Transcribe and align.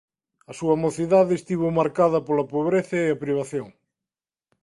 A 0.51 0.53
súa 0.59 0.75
mocidade 0.83 1.33
estivo 1.35 1.75
marcada 1.79 2.25
pola 2.27 2.49
pobreza 2.53 2.97
e 3.05 3.07
a 3.09 3.19
privación. 3.23 3.67